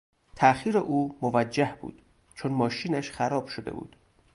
تاخیر 0.35 0.77
او 0.77 1.17
موجه 1.21 1.77
بود 1.81 2.01
چون 2.35 2.51
ماشینش 2.51 3.11
خراب 3.11 3.47
شده 3.47 3.71
بود. 3.71 3.95